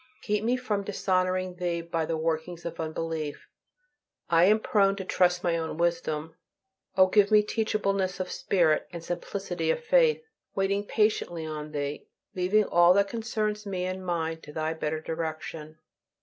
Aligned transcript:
Keep 0.23 0.43
me 0.43 0.57
from 0.57 0.83
dishonoring 0.83 1.57
Thee 1.57 1.81
by 1.81 2.07
the 2.07 2.17
workings 2.17 2.65
of 2.65 2.79
unbelief; 2.79 3.47
I 4.31 4.45
am 4.45 4.59
prone 4.59 4.95
to 4.95 5.05
trust 5.05 5.43
my 5.43 5.55
own 5.59 5.77
wisdom, 5.77 6.33
O 6.97 7.05
give 7.05 7.29
me 7.29 7.43
teachableness 7.43 8.19
of 8.19 8.31
spirit 8.31 8.87
and 8.91 9.03
simplicity 9.03 9.69
of 9.69 9.83
faith, 9.83 10.23
waiting 10.55 10.85
patiently 10.87 11.45
on 11.45 11.71
Thee; 11.71 12.07
leaving 12.33 12.63
all 12.65 12.95
that 12.95 13.09
concerns 13.09 13.67
me 13.67 13.85
and 13.85 14.03
mine 14.03 14.41
to 14.41 14.51
Thy 14.51 14.73
better 14.73 15.01
direction. 15.01 15.77